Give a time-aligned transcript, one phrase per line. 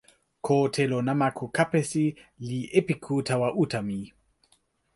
[0.47, 2.03] ko telo namako kapesi
[2.47, 3.99] li epiku tawa uta mi.